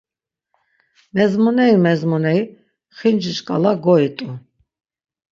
Mezmoneri 1.15 1.77
mezmoneri 1.85 2.43
xinci 2.97 3.31
şǩala 3.37 3.71
goit̆u. 3.83 4.29